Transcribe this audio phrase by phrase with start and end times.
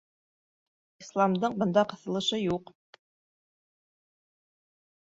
[1.03, 2.73] Исламдың бында ҡыҫылышы юҡ.